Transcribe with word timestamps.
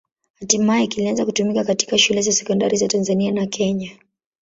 Hatimaye 0.39 0.87
kilianza 0.87 1.25
kutumika 1.25 1.63
katika 1.63 1.97
shule 1.97 2.21
za 2.21 2.31
sekondari 2.31 2.77
za 2.77 2.87
Tanzania 2.87 3.31
na 3.31 3.45
Kenya. 3.45 3.91